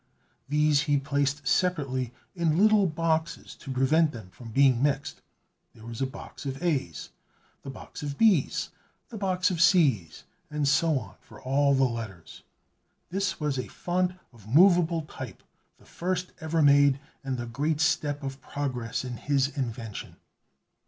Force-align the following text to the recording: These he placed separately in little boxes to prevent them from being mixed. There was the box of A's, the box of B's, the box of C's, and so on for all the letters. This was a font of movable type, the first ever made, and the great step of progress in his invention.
These 0.49 0.81
he 0.89 0.97
placed 0.97 1.47
separately 1.47 2.11
in 2.35 2.57
little 2.57 2.87
boxes 2.87 3.53
to 3.57 3.69
prevent 3.71 4.11
them 4.11 4.31
from 4.31 4.49
being 4.49 4.81
mixed. 4.81 5.21
There 5.75 5.85
was 5.85 5.99
the 5.99 6.07
box 6.07 6.43
of 6.43 6.63
A's, 6.63 7.11
the 7.61 7.69
box 7.69 8.01
of 8.01 8.17
B's, 8.17 8.71
the 9.09 9.17
box 9.19 9.51
of 9.51 9.61
C's, 9.61 10.23
and 10.49 10.67
so 10.67 10.97
on 10.97 11.17
for 11.21 11.39
all 11.39 11.75
the 11.75 11.83
letters. 11.83 12.41
This 13.11 13.39
was 13.39 13.59
a 13.59 13.67
font 13.67 14.17
of 14.33 14.47
movable 14.47 15.03
type, 15.03 15.43
the 15.77 15.85
first 15.85 16.31
ever 16.39 16.63
made, 16.63 16.99
and 17.23 17.37
the 17.37 17.45
great 17.45 17.79
step 17.79 18.23
of 18.23 18.41
progress 18.41 19.05
in 19.05 19.17
his 19.17 19.49
invention. 19.55 20.15